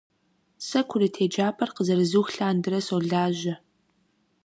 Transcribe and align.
Сэ 0.67 0.79
курыт 0.89 1.15
еджапӀэр 1.25 1.69
къызэрызух 1.75 2.27
лъандэрэ 2.35 2.79
солажьэ. 2.87 3.55